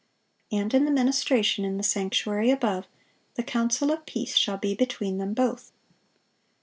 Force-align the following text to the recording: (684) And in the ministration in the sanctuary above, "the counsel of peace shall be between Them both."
(684) 0.49 0.59
And 0.59 0.73
in 0.73 0.85
the 0.95 0.99
ministration 0.99 1.63
in 1.63 1.77
the 1.77 1.83
sanctuary 1.83 2.49
above, 2.49 2.87
"the 3.35 3.43
counsel 3.43 3.91
of 3.91 4.07
peace 4.07 4.35
shall 4.35 4.57
be 4.57 4.73
between 4.73 5.19
Them 5.19 5.35
both." 5.35 5.73